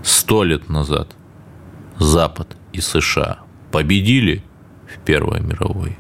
[0.04, 1.16] Сто лет назад
[1.98, 3.40] Запад и США
[3.72, 4.44] победили
[4.88, 5.98] в Первой мировой.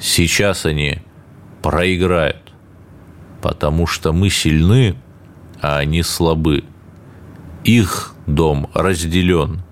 [0.00, 0.98] Сейчас они
[1.62, 2.52] проиграют,
[3.40, 4.96] потому что мы сильны,
[5.60, 6.64] а они слабы.
[7.62, 9.63] Их дом разделен,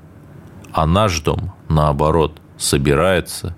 [0.72, 3.56] а наш дом, наоборот, собирается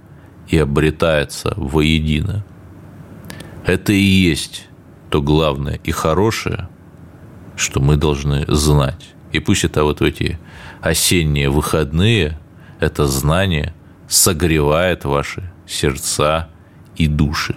[0.49, 2.45] и обретается воедино.
[3.65, 4.69] Это и есть
[5.11, 6.69] то главное и хорошее,
[7.57, 9.15] что мы должны знать.
[9.33, 10.39] И пусть это вот в эти
[10.81, 12.39] осенние выходные,
[12.81, 13.75] это знание
[14.09, 16.49] согревает ваши сердца
[16.97, 17.57] и души.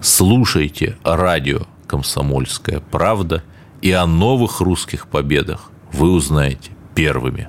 [0.00, 3.42] Слушайте радио «Комсомольская правда»,
[3.80, 7.48] и о новых русских победах вы узнаете первыми.